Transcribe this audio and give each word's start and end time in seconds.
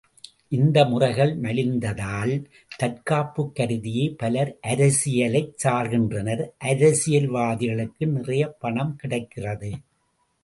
இந்த 0.49 0.85
முறைகள் 0.85 1.33
மலிந்ததால் 1.39 2.31
தற்காப்புக் 2.77 3.55
கருதியே 3.55 4.15
பலர் 4.17 4.57
அரசியலைச் 4.67 5.53
சார்கின்றனர் 5.63 6.43
அரசியல்வாதிகளுக்கு 6.65 8.07
நிறைய 8.07 8.47
பணம் 8.59 8.95
கிடைக்கிறது. 8.95 9.71